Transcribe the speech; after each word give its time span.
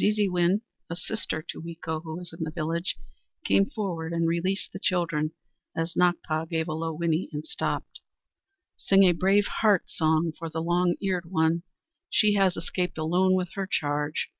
Zeezeewin, 0.00 0.60
a 0.88 0.94
sister 0.94 1.42
to 1.42 1.60
Weeko, 1.60 2.00
who 2.04 2.16
was 2.18 2.32
in 2.32 2.44
the 2.44 2.52
village, 2.52 2.94
came 3.44 3.68
forward 3.68 4.12
and 4.12 4.28
released 4.28 4.72
the 4.72 4.78
children, 4.78 5.32
as 5.74 5.94
Nakpa 5.96 6.48
gave 6.48 6.68
a 6.68 6.72
low 6.72 6.94
whinny 6.94 7.28
and 7.32 7.44
stopped. 7.44 7.98
"Sing 8.76 9.02
a 9.02 9.10
Brave 9.10 9.46
Heart 9.48 9.90
song 9.90 10.30
for 10.38 10.48
the 10.48 10.62
Long 10.62 10.94
Eared 11.02 11.32
One! 11.32 11.64
She 12.08 12.34
has 12.34 12.56
escaped 12.56 12.96
alone 12.96 13.34
with 13.34 13.54
her 13.54 13.66
charge. 13.66 14.30